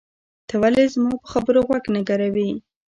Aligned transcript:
ته 0.47 0.55
ولې 0.61 0.83
زما 0.93 1.11
په 1.21 1.27
خبرو 1.33 1.65
غوږ 1.67 1.83
نه 1.95 2.01
ګروې؟ 2.09 2.49